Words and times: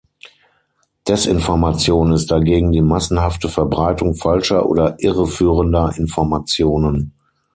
Desinformation 1.07 2.11
ist 2.13 2.31
dagegen 2.31 2.71
die 2.71 2.81
massenhafte 2.81 3.47
Verbreitung 3.49 4.15
falscher 4.15 4.65
oder 4.67 4.95
irreführender 4.97 5.93
Informationen. 5.95 7.13